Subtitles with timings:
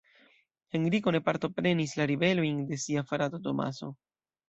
[0.79, 3.97] Henriko ne partoprenis la ribelojn de sia frato Tomaso.